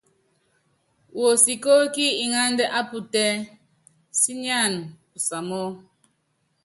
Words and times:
Wuosikóókí 1.17 2.05
iŋánda 2.23 2.65
á 2.77 2.81
putɛ́ 2.89 3.29
sínyáana 4.19 4.79
pusamɔ́. 5.09 5.65